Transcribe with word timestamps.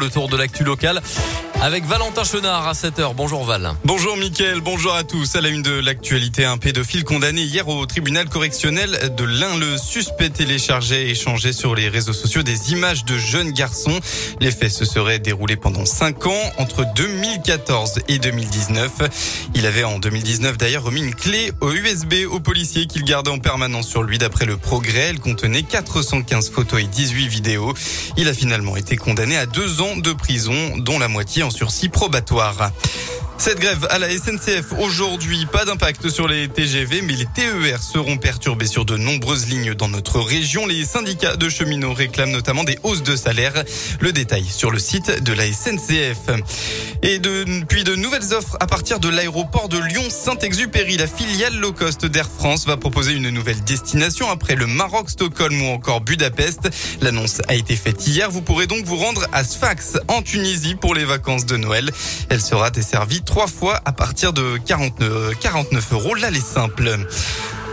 Le 0.00 0.10
tour 0.10 0.28
de 0.28 0.36
l'actu 0.36 0.62
local 0.62 1.02
avec 1.60 1.84
Valentin 1.86 2.22
Chenard 2.22 2.68
à 2.68 2.72
7h. 2.72 3.14
Bonjour 3.16 3.44
Val. 3.44 3.72
Bonjour 3.84 4.16
Mickaël, 4.16 4.60
bonjour 4.60 4.94
à 4.94 5.02
tous. 5.02 5.34
À 5.34 5.40
la 5.40 5.48
une 5.48 5.62
de 5.62 5.72
l'actualité, 5.72 6.44
un 6.44 6.56
pédophile 6.56 7.02
condamné 7.02 7.42
hier 7.42 7.66
au 7.66 7.84
tribunal 7.84 8.28
correctionnel 8.28 9.12
de 9.16 9.24
l'Ain. 9.24 9.58
Le 9.58 9.76
suspect 9.76 10.30
téléchargeait 10.30 11.08
et 11.08 11.10
échangeait 11.10 11.52
sur 11.52 11.74
les 11.74 11.88
réseaux 11.88 12.12
sociaux 12.12 12.44
des 12.44 12.70
images 12.70 13.04
de 13.06 13.18
jeunes 13.18 13.50
garçons. 13.50 13.98
Les 14.40 14.52
faits 14.52 14.70
se 14.70 14.84
seraient 14.84 15.18
déroulés 15.18 15.56
pendant 15.56 15.84
5 15.84 16.26
ans, 16.26 16.52
entre 16.58 16.84
2014 16.94 18.02
et 18.06 18.20
2019. 18.20 19.48
Il 19.56 19.66
avait 19.66 19.82
en 19.82 19.98
2019 19.98 20.58
d'ailleurs 20.58 20.84
remis 20.84 21.00
une 21.00 21.14
clé 21.14 21.50
au 21.60 21.72
USB 21.72 22.14
au 22.30 22.38
policier 22.38 22.86
qu'il 22.86 23.02
gardait 23.02 23.32
en 23.32 23.40
permanence 23.40 23.88
sur 23.88 24.04
lui. 24.04 24.18
D'après 24.18 24.44
le 24.44 24.58
progrès, 24.58 25.08
elle 25.08 25.18
contenait 25.18 25.64
415 25.64 26.50
photos 26.50 26.82
et 26.82 26.86
18 26.86 27.26
vidéos. 27.26 27.74
Il 28.16 28.28
a 28.28 28.32
finalement 28.32 28.76
été 28.76 28.96
condamné 28.96 29.36
à 29.36 29.46
deux 29.46 29.80
ans 29.80 29.87
de 29.96 30.12
prison, 30.12 30.76
dont 30.76 30.98
la 30.98 31.08
moitié 31.08 31.42
en 31.42 31.50
sursis 31.50 31.88
probatoire. 31.88 32.70
Cette 33.38 33.60
grève 33.60 33.86
à 33.90 34.00
la 34.00 34.10
SNCF 34.10 34.72
aujourd'hui, 34.80 35.46
pas 35.46 35.64
d'impact 35.64 36.10
sur 36.10 36.26
les 36.26 36.48
TGV, 36.48 37.02
mais 37.02 37.12
les 37.12 37.24
TER 37.24 37.80
seront 37.80 38.16
perturbés 38.18 38.66
sur 38.66 38.84
de 38.84 38.96
nombreuses 38.96 39.48
lignes 39.48 39.74
dans 39.74 39.88
notre 39.88 40.18
région. 40.18 40.66
Les 40.66 40.84
syndicats 40.84 41.36
de 41.36 41.48
cheminots 41.48 41.94
réclament 41.94 42.32
notamment 42.32 42.64
des 42.64 42.78
hausses 42.82 43.04
de 43.04 43.14
salaire. 43.14 43.62
Le 44.00 44.12
détail 44.12 44.44
sur 44.44 44.72
le 44.72 44.80
site 44.80 45.22
de 45.22 45.32
la 45.32 45.44
SNCF. 45.46 46.42
Et 47.02 47.20
depuis 47.20 47.84
de 47.84 47.94
nouvelles 47.94 48.34
offres 48.34 48.56
à 48.58 48.66
partir 48.66 48.98
de 48.98 49.08
l'aéroport 49.08 49.68
de 49.68 49.78
Lyon-Saint-Exupéry, 49.78 50.96
la 50.96 51.06
filiale 51.06 51.56
low 51.58 51.72
cost 51.72 52.06
d'Air 52.06 52.28
France 52.28 52.66
va 52.66 52.76
proposer 52.76 53.12
une 53.12 53.30
nouvelle 53.30 53.62
destination 53.62 54.28
après 54.30 54.56
le 54.56 54.66
Maroc, 54.66 55.10
Stockholm 55.10 55.62
ou 55.62 55.66
encore 55.66 56.00
Budapest. 56.00 56.68
L'annonce 57.00 57.40
a 57.46 57.54
été 57.54 57.76
faite 57.76 58.04
hier. 58.04 58.32
Vous 58.32 58.42
pourrez 58.42 58.66
donc 58.66 58.84
vous 58.84 58.96
rendre 58.96 59.26
à 59.32 59.44
Sfax 59.44 59.96
en 60.08 60.22
Tunisie 60.22 60.74
pour 60.74 60.96
les 60.96 61.04
vacances 61.04 61.46
de 61.46 61.56
Noël. 61.56 61.88
Elle 62.30 62.40
sera 62.40 62.70
desservie 62.70 63.22
trois 63.28 63.46
fois 63.46 63.78
à 63.84 63.92
partir 63.92 64.32
de 64.32 64.56
49, 64.64 65.38
49 65.38 65.92
euros 65.92 66.14
l'aller 66.14 66.40
simple. 66.40 66.96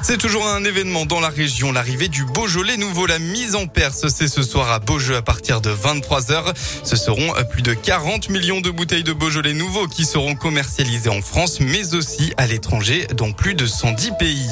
C'est 0.00 0.16
toujours 0.16 0.46
un 0.46 0.62
événement 0.62 1.06
dans 1.06 1.18
la 1.18 1.28
région, 1.28 1.72
l'arrivée 1.72 2.06
du 2.06 2.24
Beaujolais 2.24 2.76
nouveau. 2.76 3.04
La 3.04 3.18
mise 3.18 3.56
en 3.56 3.66
Perse, 3.66 4.06
c'est 4.08 4.28
ce 4.28 4.44
soir 4.44 4.70
à 4.70 4.78
Beaujeu 4.78 5.16
à 5.16 5.22
partir 5.22 5.60
de 5.60 5.70
23h. 5.70 6.54
Ce 6.84 6.94
seront 6.94 7.32
plus 7.50 7.62
de 7.62 7.74
40 7.74 8.28
millions 8.28 8.60
de 8.60 8.70
bouteilles 8.70 9.02
de 9.02 9.12
Beaujolais 9.12 9.52
nouveau 9.52 9.88
qui 9.88 10.04
seront 10.04 10.36
commercialisées 10.36 11.10
en 11.10 11.20
France, 11.20 11.58
mais 11.58 11.94
aussi 11.94 12.32
à 12.36 12.46
l'étranger, 12.46 13.08
dans 13.16 13.32
plus 13.32 13.54
de 13.54 13.66
110 13.66 14.12
pays. 14.20 14.48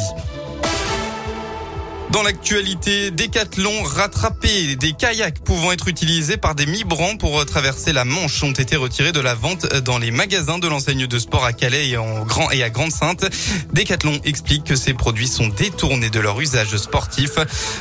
Dans 2.19 2.25
l'actualité, 2.25 3.13
Décathlon 3.13 3.85
rattrapé. 3.85 4.75
Des 4.75 4.93
kayaks 4.93 5.39
pouvant 5.45 5.71
être 5.71 5.87
utilisés 5.87 6.37
par 6.37 6.57
des 6.57 6.67
migrants 6.67 7.17
pour 7.17 7.47
traverser 7.47 7.93
la 7.93 8.05
Manche 8.05 8.43
ont 8.43 8.51
été 8.51 8.75
retirés 8.75 9.13
de 9.13 9.21
la 9.21 9.35
vente 9.35 9.73
dans 9.85 9.99
les 9.99 10.11
magasins 10.11 10.59
de 10.59 10.67
l'enseigne 10.67 11.07
de 11.07 11.19
sport 11.21 11.45
à 11.45 11.53
Calais 11.53 11.91
et, 11.91 11.97
en 11.97 12.25
Grand 12.25 12.51
et 12.51 12.65
à 12.65 12.71
Grande-Sainte. 12.71 13.25
Décathlon 13.73 14.19
explique 14.25 14.65
que 14.65 14.75
ces 14.75 14.95
produits 14.95 15.29
sont 15.29 15.47
détournés 15.47 16.11
de 16.11 16.19
leur 16.19 16.41
usage 16.41 16.77
sportif. 16.77 17.37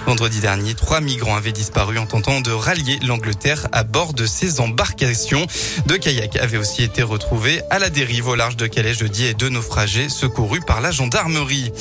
Vendredi 0.05 0.39
dernier, 0.39 0.75
trois 0.75 1.01
migrants 1.01 1.35
avaient 1.35 1.51
disparu 1.51 1.97
en 1.97 2.05
tentant 2.05 2.39
de 2.39 2.51
rallier 2.51 2.99
l'Angleterre 3.07 3.67
à 3.71 3.83
bord 3.83 4.13
de 4.13 4.27
ces 4.27 4.59
embarcations. 4.59 5.47
Deux 5.87 5.97
kayaks 5.97 6.35
avaient 6.35 6.59
aussi 6.59 6.83
été 6.83 7.01
retrouvés 7.01 7.61
à 7.71 7.79
la 7.79 7.89
dérive 7.89 8.27
au 8.27 8.35
large 8.35 8.55
de 8.55 8.67
Calais 8.67 8.93
jeudi 8.93 9.25
et 9.25 9.33
deux 9.33 9.49
naufragés 9.49 10.09
secourus 10.09 10.61
par 10.61 10.79
la 10.79 10.91
gendarmerie. 10.91 11.71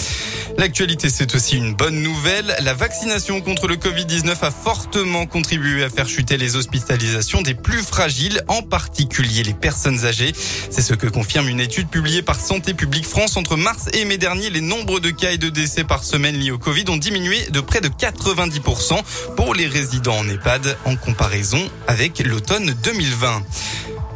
L'actualité, 0.58 1.10
c'est 1.10 1.34
aussi 1.34 1.58
une 1.58 1.74
bonne 1.74 2.00
nouvelle. 2.00 2.45
La 2.60 2.74
vaccination 2.74 3.40
contre 3.40 3.66
le 3.66 3.74
Covid-19 3.76 4.36
a 4.42 4.50
fortement 4.50 5.26
contribué 5.26 5.82
à 5.82 5.90
faire 5.90 6.08
chuter 6.08 6.36
les 6.36 6.54
hospitalisations 6.54 7.42
des 7.42 7.54
plus 7.54 7.82
fragiles, 7.82 8.40
en 8.46 8.62
particulier 8.62 9.42
les 9.42 9.54
personnes 9.54 10.04
âgées. 10.04 10.32
C'est 10.70 10.82
ce 10.82 10.94
que 10.94 11.08
confirme 11.08 11.48
une 11.48 11.58
étude 11.58 11.88
publiée 11.88 12.22
par 12.22 12.38
Santé 12.38 12.72
publique 12.72 13.06
France 13.06 13.36
entre 13.36 13.56
mars 13.56 13.86
et 13.94 14.04
mai 14.04 14.16
dernier. 14.16 14.50
Les 14.50 14.60
nombres 14.60 15.00
de 15.00 15.10
cas 15.10 15.32
et 15.32 15.38
de 15.38 15.48
décès 15.48 15.82
par 15.82 16.04
semaine 16.04 16.36
liés 16.36 16.52
au 16.52 16.58
Covid 16.58 16.84
ont 16.88 16.96
diminué 16.96 17.46
de 17.50 17.60
près 17.60 17.80
de 17.80 17.88
90% 17.88 19.00
pour 19.36 19.54
les 19.54 19.66
résidents 19.66 20.18
en 20.18 20.28
EHPAD 20.28 20.76
en 20.84 20.94
comparaison 20.94 21.60
avec 21.88 22.20
l'automne 22.20 22.74
2020. 22.84 23.42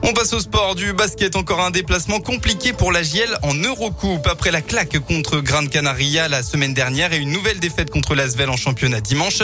On 0.03 0.13
passe 0.15 0.33
au 0.33 0.41
sport 0.41 0.75
du 0.75 0.93
basket. 0.93 1.37
Encore 1.37 1.61
un 1.61 1.71
déplacement 1.71 2.21
compliqué 2.21 2.73
pour 2.73 2.91
la 2.91 3.03
GL 3.03 3.37
en 3.43 3.55
Eurocoupe. 3.55 4.27
Après 4.27 4.51
la 4.51 4.63
claque 4.63 4.99
contre 5.01 5.41
Gran 5.41 5.67
Canaria 5.67 6.27
la 6.29 6.43
semaine 6.43 6.75
dernière 6.75 7.13
et 7.13 7.19
une 7.19 7.31
nouvelle 7.31 7.61
défaite 7.61 7.91
contre 7.91 8.15
l'Asvel 8.15 8.49
en 8.49 8.57
championnat 8.57 9.01
dimanche, 9.01 9.43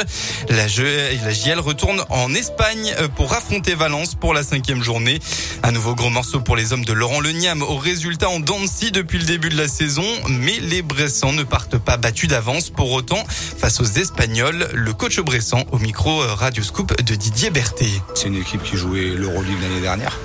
la, 0.48 0.66
GL 0.66 1.58
retourne 1.58 2.02
en 2.08 2.34
Espagne 2.34 2.94
pour 3.16 3.32
affronter 3.34 3.74
Valence 3.74 4.14
pour 4.14 4.32
la 4.32 4.42
cinquième 4.42 4.82
journée. 4.82 5.20
Un 5.62 5.72
nouveau 5.72 5.94
gros 5.94 6.10
morceau 6.10 6.40
pour 6.40 6.56
les 6.56 6.72
hommes 6.72 6.84
de 6.84 6.92
Laurent 6.92 7.20
Leniam 7.20 7.62
au 7.62 7.76
résultat 7.76 8.30
en 8.30 8.40
Dancy 8.40 8.90
depuis 8.90 9.18
le 9.18 9.24
début 9.24 9.50
de 9.50 9.58
la 9.58 9.68
saison. 9.68 10.06
Mais 10.28 10.58
les 10.60 10.82
Bressans 10.82 11.32
ne 11.32 11.42
partent 11.42 11.78
pas 11.78 11.96
battus 11.98 12.30
d'avance. 12.30 12.70
Pour 12.70 12.92
autant, 12.92 13.22
face 13.28 13.80
aux 13.80 13.84
Espagnols, 13.84 14.68
le 14.72 14.92
coach 14.94 15.20
Bressan 15.20 15.64
au 15.72 15.78
micro 15.78 16.18
Radio 16.18 16.62
Scoop 16.62 16.96
de 17.02 17.14
Didier 17.14 17.50
Berthet. 17.50 17.90
C'est 18.14 18.28
une 18.28 18.36
équipe 18.36 18.62
qui 18.62 18.76
jouait 18.76 19.10
l'Euroleague 19.10 19.60
l'année 19.60 19.80
dernière 19.80 20.18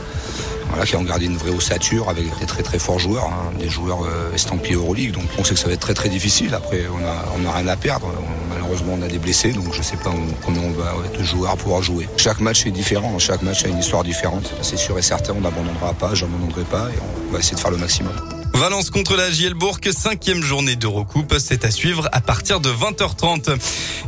qui 0.86 0.96
ont 0.96 1.04
gardé 1.04 1.26
une 1.26 1.38
vraie 1.38 1.52
ossature 1.52 2.09
avec 2.09 2.26
des 2.40 2.46
très 2.46 2.64
très 2.64 2.80
forts 2.80 3.00
joueurs, 3.00 3.26
hein, 3.26 3.52
des 3.59 3.70
joueurs 3.70 4.04
euh, 4.04 4.34
estampillés 4.34 4.76
Euroleague. 4.76 5.12
Donc 5.12 5.26
on 5.38 5.44
sait 5.44 5.54
que 5.54 5.59
ça 5.59 5.68
va 5.68 5.74
être 5.74 5.82
très 5.82 5.94
très 5.94 6.09
difficile. 6.09 6.54
Après, 6.54 6.84
on 6.88 7.06
a, 7.06 7.26
on 7.38 7.48
a 7.48 7.54
rien 7.54 7.68
à 7.68 7.76
perdre. 7.76 8.08
malheureusement, 8.50 8.98
on 9.00 9.02
a 9.02 9.08
des 9.08 9.20
blessés, 9.20 9.52
donc 9.54 9.74
je 9.74 9.82
sais 9.82 9.98
pas 9.98 10.12
combien 10.44 10.64
on 10.64 10.72
va 10.72 10.94
être 11.06 11.20
de 11.20 11.24
joueurs 11.24 11.56
pouvoir 11.58 11.82
jouer. 11.82 12.08
Chaque 12.18 12.40
match 12.40 12.66
est 12.66 12.72
différent, 12.72 13.18
chaque 13.20 13.42
match 13.42 13.66
a 13.66 13.68
une 13.68 13.80
histoire 13.80 14.04
différente. 14.04 14.54
C'est 14.62 14.78
sûr 14.78 14.98
et 14.98 15.02
certain, 15.02 15.34
on 15.38 15.42
n'abandonnera 15.42 15.94
pas, 15.94 16.14
j'abandonnerai 16.14 16.64
pas, 16.64 16.90
et 16.90 17.00
on 17.30 17.34
va 17.34 17.40
essayer 17.40 17.56
de 17.56 17.59
faire 17.59 17.72
le 17.72 17.78
maximum. 17.78 18.41
Valence 18.62 18.92
contre 18.92 19.16
la 19.16 19.32
Gielbourg, 19.32 19.80
cinquième 19.92 20.44
journée 20.44 20.76
d'Eurocoupe, 20.76 21.34
c'est 21.40 21.66
à 21.66 21.72
suivre 21.72 22.08
à 22.12 22.22
partir 22.22 22.60
de 22.60 22.70
20h30. 22.70 23.58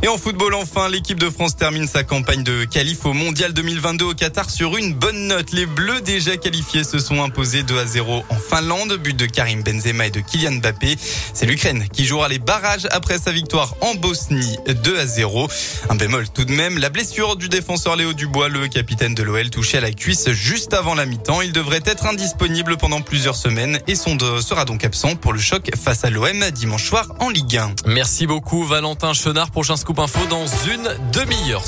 Et 0.04 0.06
en 0.06 0.16
football, 0.16 0.54
enfin, 0.54 0.88
l'équipe 0.88 1.18
de 1.18 1.28
France 1.28 1.56
termine 1.56 1.88
sa 1.88 2.04
campagne 2.04 2.44
de 2.44 2.62
qualif 2.62 3.04
au 3.04 3.12
Mondial 3.12 3.52
2022 3.52 4.04
au 4.04 4.14
Qatar 4.14 4.50
sur 4.50 4.76
une 4.76 4.94
bonne 4.94 5.26
note. 5.26 5.50
Les 5.50 5.66
Bleus 5.66 6.02
déjà 6.02 6.36
qualifiés 6.36 6.84
se 6.84 7.00
sont 7.00 7.20
imposés 7.20 7.64
2 7.64 7.76
à 7.76 7.84
0 7.84 8.24
en 8.28 8.36
Finlande, 8.36 8.92
but 8.92 9.16
de 9.16 9.26
Karim 9.26 9.64
Benzema 9.64 10.06
et 10.06 10.10
de 10.10 10.20
Kylian 10.20 10.52
Mbappé. 10.60 10.98
C'est 11.32 11.46
l'Ukraine 11.46 11.88
qui 11.92 12.04
jouera 12.04 12.28
les 12.28 12.38
barrages 12.38 12.86
après 12.92 13.18
sa 13.18 13.32
victoire 13.32 13.74
en 13.80 13.96
Bosnie 13.96 14.58
2 14.68 14.98
à 15.00 15.06
0. 15.06 15.48
Un 15.90 15.96
bémol 15.96 16.28
tout 16.28 16.44
de 16.44 16.52
même, 16.52 16.78
la 16.78 16.90
blessure 16.90 17.34
du 17.34 17.48
défenseur 17.48 17.96
Léo 17.96 18.12
Dubois, 18.12 18.48
le 18.48 18.68
capitaine 18.68 19.16
de 19.16 19.24
l'OL, 19.24 19.50
touché 19.50 19.78
à 19.78 19.80
la 19.80 19.90
cuisse 19.90 20.30
juste 20.30 20.74
avant 20.74 20.94
la 20.94 21.06
mi-temps. 21.06 21.40
Il 21.40 21.50
devrait 21.50 21.82
être 21.84 22.06
indisponible 22.06 22.76
pendant 22.76 23.00
plusieurs 23.00 23.34
semaines 23.34 23.80
et 23.88 23.96
son 23.96 24.14
dos 24.14 24.43
sera 24.44 24.64
donc 24.64 24.84
absent 24.84 25.16
pour 25.16 25.32
le 25.32 25.38
choc 25.38 25.70
face 25.74 26.04
à 26.04 26.10
l'OM 26.10 26.50
dimanche 26.52 26.84
soir 26.84 27.06
en 27.18 27.30
Ligue 27.30 27.56
1. 27.56 27.74
Merci 27.86 28.26
beaucoup 28.26 28.62
Valentin 28.64 29.14
Chenard. 29.14 29.50
Prochain 29.50 29.76
scoop 29.76 29.98
info 29.98 30.20
dans 30.28 30.46
une 30.66 30.88
demi-heure. 31.12 31.64